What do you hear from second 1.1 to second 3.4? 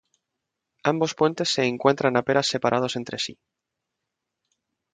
puentes se encuentran apenas separados entre sí.